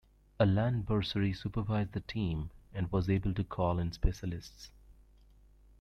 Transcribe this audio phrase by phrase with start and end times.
[0.39, 4.71] Alan Borsari supervised the team and was able to call in specialists.